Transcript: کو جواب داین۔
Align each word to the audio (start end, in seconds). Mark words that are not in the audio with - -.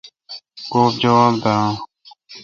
کو 0.71 0.81
جواب 1.01 1.33
داین۔ 1.43 1.71